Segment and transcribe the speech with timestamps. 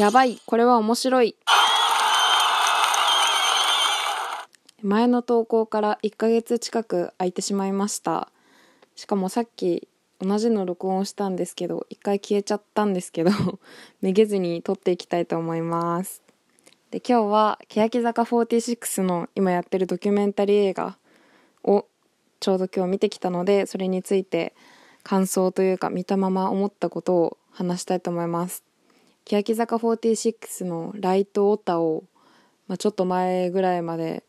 [0.00, 1.36] やばい、これは面白い。
[4.82, 8.30] 前の投稿から1ヶ月近く空いてしまいました。
[8.96, 9.88] しかもさっき
[10.18, 13.30] 同じの録音したんですけど、一回消えちゃったんですけど、
[14.00, 16.22] めげずに撮っていきたいと思います。
[16.90, 20.96] で、今日は欅坂46の今やってるドキュメンタリー映画
[21.62, 21.84] を
[22.40, 24.54] ちょうど今日見てきたので、それについて
[25.02, 28.69] 感想というか見たまま思ったことを話したいと思います。
[29.30, 32.02] 欅坂46のライトオタを、
[32.66, 34.24] まあ、ちょっと前ぐらいまで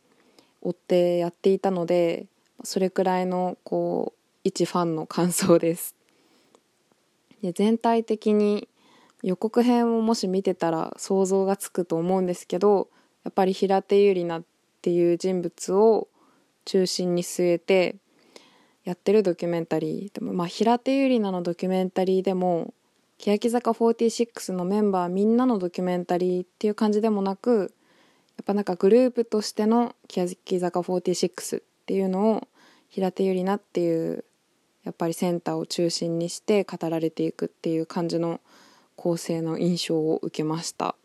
[0.62, 2.27] 追ってやっていたので
[2.64, 5.96] それくらいのこう一ファンの感想です。
[7.41, 8.68] で全体的に
[9.24, 12.88] 予告編をもし見てたら想像がつくと思うんですけど
[13.24, 14.46] やっぱり平手友梨奈っ
[14.84, 16.10] ていう人物を
[16.66, 17.96] 中心に据えて
[18.84, 22.76] やってるドキュメンタリーでもまあ平手友梨奈のドキュメンタリーでも
[23.22, 27.72] 欅坂46のメンバーみんなのドキュメンタリーっていう感じでもなく
[28.36, 32.48] やっぱなんかグループとしての欅坂46っていうのを
[32.90, 34.26] 平手友梨奈っていう
[34.84, 38.41] やっぱりセンターを中心にして語られていくっていう感じの
[38.96, 40.96] 構成の印象を受けました。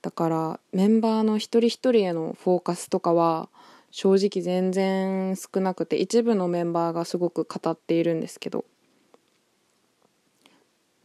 [0.00, 3.50] だからメンバーの一人一人へのフォーカスとかは
[3.90, 8.64] 正直全然少なくて一部のメンバーがすごく語っているんですけど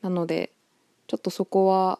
[0.03, 0.51] なので
[1.07, 1.97] ちょっとそこは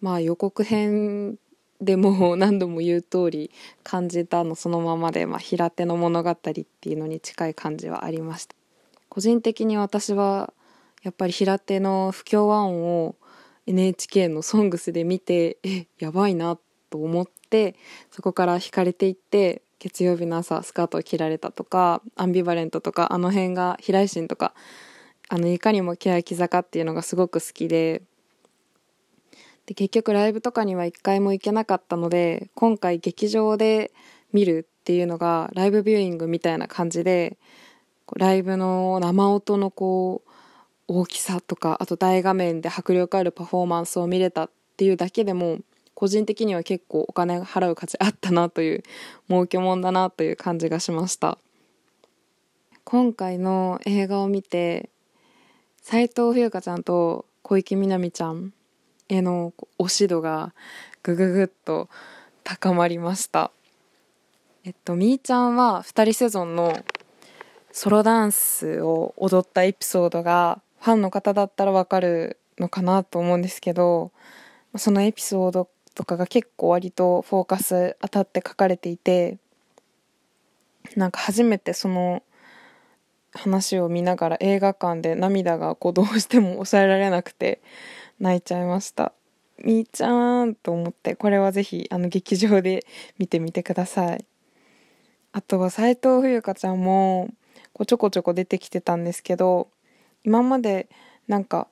[0.00, 1.36] まあ予告編
[1.80, 3.50] でも 何度も言う通り
[3.82, 8.54] 感じたのそのままで、まあ、平手の物語っていうのに近い感じはありました。
[9.08, 10.52] 個人的に私は
[11.02, 13.16] やっぱり平手の不協和音を
[13.66, 16.58] NHK の「ソングスで見てえやばいな
[16.90, 17.74] と思って
[18.10, 24.54] そこから惹かれていって月曜日の朝スカートを着られたとかアンビバレントとかあの辺が平井心とか
[25.28, 28.02] あのいかにも欅坂っていうのがすごく好きで
[29.66, 33.92] で結局ライブとかには一回も行けなかったので今回劇場で
[34.32, 37.36] 見るっていうのがライブビューイングみたいな感じで
[38.16, 40.30] ライブの生音のこう
[40.86, 45.58] 大きさとかあと大画面で迫力あるパフォーマンスを見れたっていうだけでも
[45.92, 48.82] 個人的には結構お金払う価値あったなという
[49.28, 51.36] 儲けもんだなという感じがしました。
[52.84, 54.88] 今回の映画を見て
[55.90, 58.52] 斉藤冬香ちゃんと小池みなみちゃん
[59.08, 60.52] への推し度が
[61.02, 61.88] ぐぐぐっと
[62.44, 63.52] 高まりました。
[64.64, 66.84] えっとみーちゃんは2人セゾンの
[67.72, 74.12] ソロダンスを踊ったエピソードがファンの方だったらわかるのかなと思うんですけど
[74.76, 79.38] そのエピソードとかが結構割とフォーカス当たって書かれていて
[80.96, 82.22] なんか初めてその
[83.32, 87.60] 話を見ながら映画館で涙がこうどうしても抑えられなくて
[88.18, 89.12] 泣いちゃいました。
[89.64, 92.86] みーちゃんと思ってこれはぜひあの劇場で
[93.18, 94.24] 見てみてください。
[95.32, 97.28] あとは斉藤冬香ちゃんも
[97.72, 99.68] こうちょこちょこ出てきてたんですけど
[100.24, 100.88] 今まで
[101.26, 101.68] なんか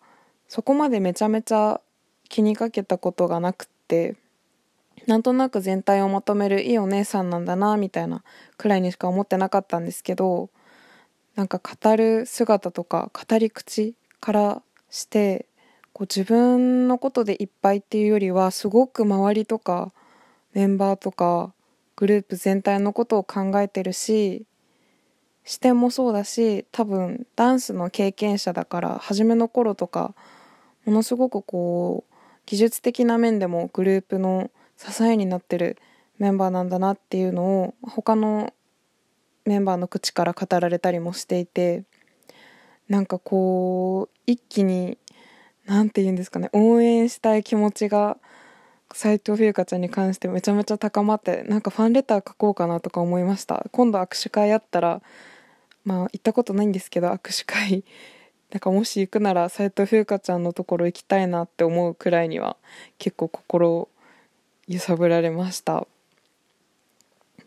[0.49, 1.81] そこまでめちゃめちゃ
[2.29, 4.17] 気にかけたことがなくって
[5.07, 8.23] なんとなく全体をまとめるいいお姉さんなんだなみたいな
[8.57, 10.51] くらいにしか思ってなかったんですけど
[11.37, 15.47] なんか語る姿とか語り口からして
[15.93, 19.93] こう自分のことでいっぱいっていうよりはすごく周りとか
[20.55, 21.53] メンバーとか
[21.95, 24.47] グループ全体のことを考えてるし
[25.45, 30.15] 視点もそうだし多分ダンスの経験者だから初めの頃とか
[30.85, 32.15] ものすごくこう
[32.47, 35.79] 技術的な面でもグループの支えになってる
[36.19, 38.53] メンバーなんだなっていうのを他の
[39.47, 41.85] メンバーの口から語られたりもしていて
[42.89, 44.99] なんかこう一気に
[45.65, 48.19] 何て言うんですかね応援したい気持ちが
[48.93, 53.67] 斉藤冬香ちゃんに関してめちゃめちゃ高まってなんかファンレター書こうかなとか思いました。
[53.73, 55.03] 今度握手会あったら
[55.85, 57.85] まあ行ったことないんですけど握手会
[58.51, 62.57] なんかもし行くなら斉藤冬香ちゃんのところ行きたいなって思うくらいには
[62.99, 63.89] 結構心
[64.69, 65.87] 揺さぶられました。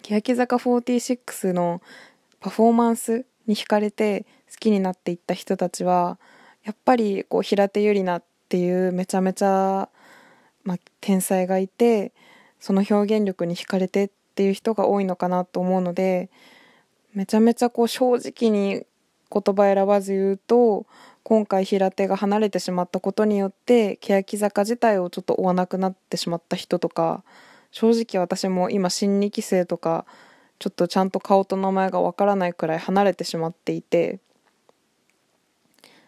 [0.10, 1.82] 欅坂46の
[2.40, 6.18] パフォーマンスに惹かれて好きになっていった人たちは
[6.64, 9.90] やっぱりこう平手友梨奈っていうめちゃめちゃ、
[10.64, 12.12] まあ、天才がいて
[12.60, 16.32] その表現力に惹かれてっていう人が多いのかなと思うので
[17.14, 18.84] めちゃめちゃこう正直に
[19.32, 20.88] 言葉選ばず言うと
[21.22, 27.24] 今回平手が離れてしまったことによって欅坂自体をちょっと追わなくなってしまった人とか
[27.72, 30.06] 正直私も今新2期生とか
[30.60, 34.20] ちょっとちゃんと顔と名前がわからないくらい離れてしまっていて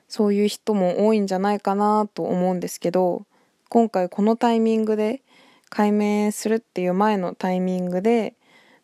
[0.08, 3.26] そういう人も多いんじゃないかなと思うんですけど
[3.70, 5.22] 今回このタイミングで
[5.70, 8.36] 解明するっていう前のタイミングで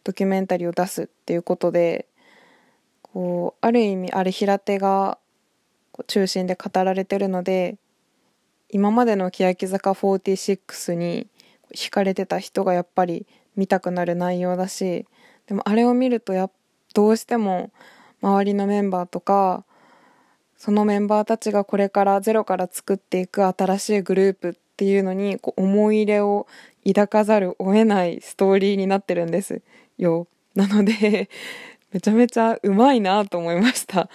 [0.06, 2.08] ドキュメンタリーを出すっていうことで
[3.02, 5.18] こうある意味あれ平手が
[6.08, 7.76] 中心で語られてるので
[8.70, 11.28] 今までの欅坂46に
[11.74, 13.26] 惹かれてた人がやっぱり
[13.56, 15.06] 見たくなる内容だし
[15.48, 16.50] でもあれを見るとや
[16.94, 17.72] どうしても
[18.22, 19.66] 周りのメンバーとか
[20.58, 26.48] そのメンバーたちがこれからゼロから作っていく新しいグループっていうのにこう思い入れを
[26.86, 29.62] 抱かざるを得ないストーリーになってるんです
[29.98, 30.28] よ。
[30.56, 31.30] なので
[31.94, 34.10] めちゃめちゃうまいなと思いました。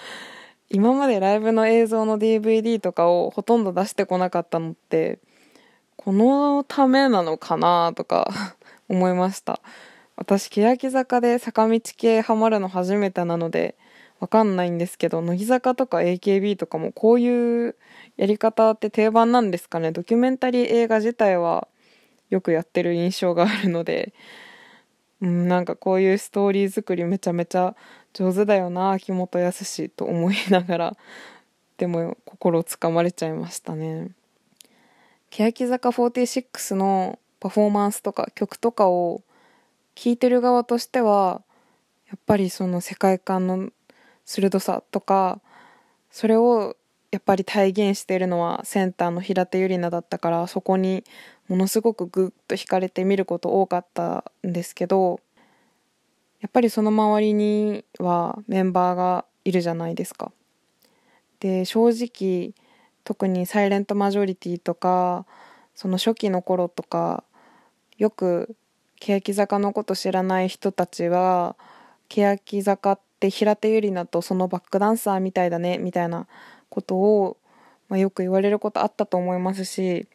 [0.69, 5.19] 今までライブの映像の DVD とかをほとんど出してこなかったのって
[6.05, 8.29] このためなのかなとか
[8.89, 9.61] 思いました。
[10.17, 13.77] 私欅坂で坂道系ハマるの初めてなので
[14.21, 17.77] わかんないんですけど乃木坂とか AKB とかもこういう
[18.17, 19.93] やり方って定番なんですかね。
[19.93, 21.69] ドキュメンタリー映画自体は
[22.31, 24.13] よくやってる印象があるので
[25.23, 27.77] うん、なんかこういうストーリー作りめちゃめちゃ
[28.13, 30.97] 上手だよな秋元康と思いながら
[31.79, 34.11] でも心をつかまれちゃいましたね。
[35.33, 39.23] 欅坂46のパフォーマンスとか曲とかを
[39.95, 41.41] 聴いてる側としては
[42.09, 43.71] やっぱりその世界観の
[44.27, 45.41] 鋭さとか
[46.11, 46.77] それを
[47.11, 51.03] やっぱり体現しているのはセンターの平手友梨奈だったからそこに
[51.49, 55.21] ものすごくグッと惹かれて見ること多かったんですけど
[56.41, 60.31] やっぱりその周りにはメンバーがいるじゃないですか。
[61.41, 62.53] で正直
[63.05, 65.27] 特に「サイレントマジョリティ」とか
[65.75, 67.25] その初期の頃とか
[67.99, 68.55] よく
[69.01, 71.57] 欅坂のこと知らない人たちは
[72.09, 76.27] 欅坂って平手友梨奈とそのバックダンサーみたいだねみたいな
[76.69, 77.37] ことを、
[77.89, 80.07] まあ、よく言われることあったと思いますし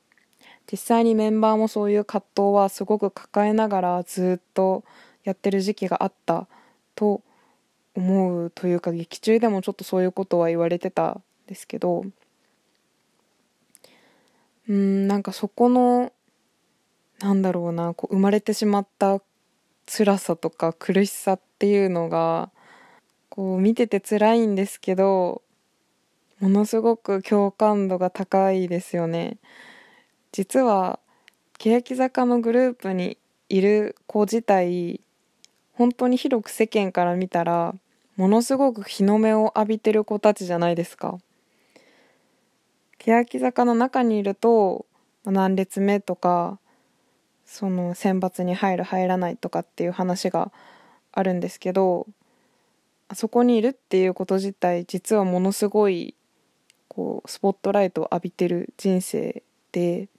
[0.71, 4.83] 実際にメンバーもそういう葛藤はすごく抱えながらずっと
[5.23, 6.47] やってる時期があった
[6.95, 7.21] と
[7.95, 12.03] 思うというか劇中でもちょっとそういうことは言われてたんですけど
[14.67, 16.11] うんなんかそこの
[17.19, 19.21] なんだろうなこう生まれてしまった
[19.85, 22.51] 辛さとか苦しさっていうのが
[23.29, 25.41] こう見てて辛いんですけど
[26.39, 29.37] ものすごく共感度が高いですよね。
[30.31, 30.99] 実は
[31.57, 33.17] 欅坂のグループに
[33.49, 35.01] いる子自体
[35.73, 37.73] 本当に広く世間から見たら
[38.17, 41.17] ものすごく日の目を浴びてる子たちじゃないですか
[42.99, 44.85] 欅坂の中にいると
[45.25, 46.59] 何列目とか
[47.45, 50.51] その選抜に入る入らないとかっていう話が
[51.11, 52.07] あるんですけど
[53.07, 56.13] あそこにいるっていうこと自体実はものすごい
[56.87, 60.09] こうスポットライトを浴びてる人生で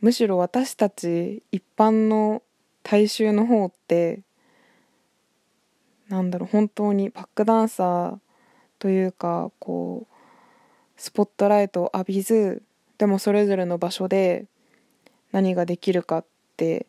[0.00, 2.42] むしろ私たち一般の
[2.82, 4.20] 大衆の方って
[6.08, 8.16] なんだろう本当にバックダンサー
[8.78, 10.11] というかこう
[11.02, 12.62] スポットライトを浴びず
[12.96, 14.44] でもそれぞれの場所で
[15.32, 16.24] 何ができるかっ
[16.56, 16.86] て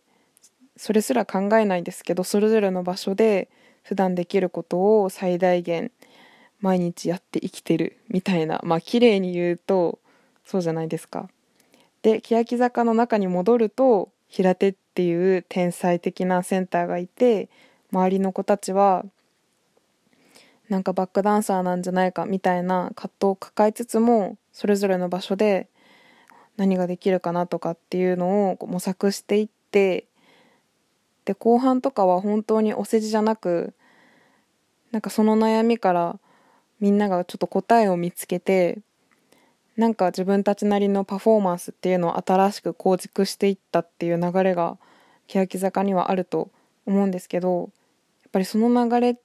[0.77, 3.49] それすら考えないんですけどそれぞれの場所で
[3.81, 5.89] 普段できることを最大限
[6.61, 9.97] 毎日やって生きてるみたいなまあ綺麗に言うと
[10.45, 11.27] そうじゃないですか。
[12.03, 17.49] で欅坂の中に戻ると平手っていう天才的なセンターがいて
[17.91, 19.05] 周りの子たちは
[20.73, 25.69] なんかバックダンサーなんじゃないかみたいな葛藤を抱えつつもそれぞれの場所で
[26.57, 30.07] 何ができるかなとかっていうのを模索していって
[31.25, 33.75] で後半とかは本当にお世辞じゃなく
[34.91, 36.17] なんかその悩みから
[36.79, 38.79] みんながちょっと答えを見つけて
[39.77, 44.79] なんか自分たちなりのパフォーマンスっていうのを新しく構築していったっていう流れが
[45.27, 46.49] 欅坂にはあると
[46.87, 47.69] 思うんですけど
[48.23, 49.21] やっぱりその流れって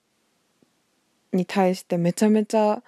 [1.32, 2.82] に対してめちゃめちゃ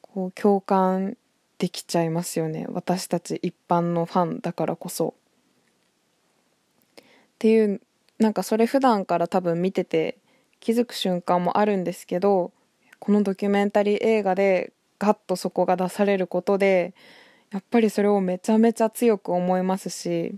[0.00, 1.16] こう共感
[1.58, 5.14] できちゃいますよね私たち一般のファンだからこそ。
[6.98, 7.02] っ
[7.38, 7.80] ていう
[8.18, 10.18] なんかそれ普段から多分見てて
[10.60, 12.52] 気づく瞬間もあるんですけど
[12.98, 16.94] このドキュメンタリー映画でガッとそこが出されることで
[17.50, 20.36] やっぱりそれをめちゃめちゃ強く思いますし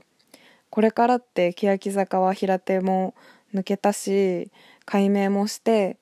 [0.70, 3.14] これからって欅坂は平手も
[3.54, 4.50] 抜けたし
[4.84, 5.98] 解明もして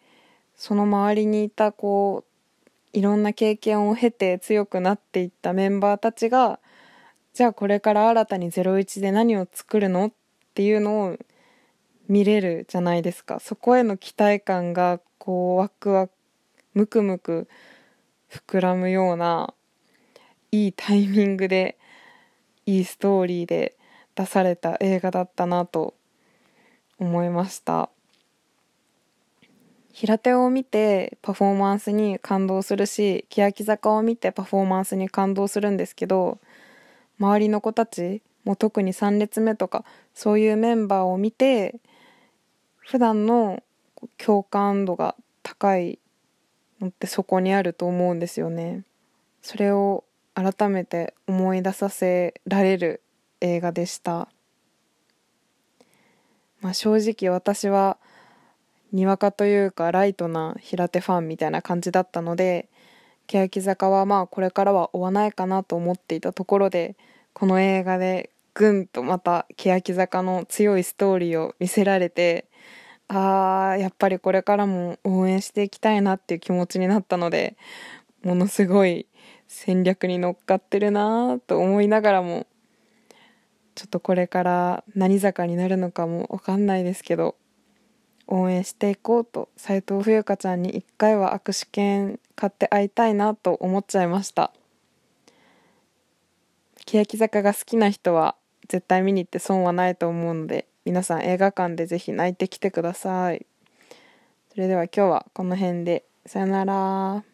[0.56, 6.60] その周りにいたこういろんな経験を経て強くなっていったメンバーたちが
[7.32, 10.12] じゃあこれから新たに『ゼロイチ』で何を作るのっ
[10.54, 11.16] ていうのを
[12.06, 13.40] 見れるじゃないですか。
[13.40, 16.14] そこへの期待感がこうワクワク
[16.74, 17.48] ムクムク
[18.28, 19.54] 膨らむような
[20.50, 21.78] いいタイミングで
[22.66, 23.76] いいストーリーで
[24.16, 25.94] 出された映画だったなと
[26.98, 27.90] 思いました。
[29.94, 36.40] 平手を見てパフォーマンスに感動するし欅坂を見てパフォーマンスに感動するんですけど
[37.20, 41.76] 周りの子たちも特に3列目とかそういうメンバーを見て
[42.78, 43.62] 普段の
[44.18, 46.00] 共感度が高い
[46.80, 48.82] のってそこにあると思うんですよね。
[49.42, 50.02] それを
[50.34, 53.00] 改めて思い出させられる
[53.40, 54.28] 映画でした。
[56.60, 57.96] まあ、正直私は
[58.94, 62.68] にわかというかライトな平手ファンみたいな感じだったので
[63.26, 66.96] 欅坂はまあこれからは追わないかなと思っていたところで
[67.32, 72.46] この映画でぐんとまた欅坂の強いストーリーを見せられて
[73.08, 77.56] あーやっぱりこれからも応援していきたいなっていう気持ちになったので
[78.22, 79.06] ものすごい
[79.48, 82.46] 戦略に乗っかってるなと思いながらも
[83.74, 87.34] ちょっとこれから何坂になるのかもわかんないですけど
[88.26, 94.52] 応援していこうと斉藤冬香ちゃんに一回は握手券買って会いたいなと思っちゃいました。
[96.86, 98.36] 欅坂が好きな人は
[98.68, 103.46] 絶対見に行って損はないと思うので皆さん映画館でぜひ泣いてきてください。
[104.52, 106.04] それでは今日はこの辺で。
[106.26, 107.33] さよなら。